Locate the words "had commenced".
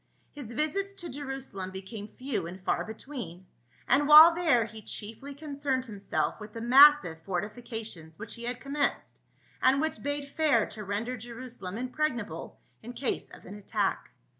8.45-9.21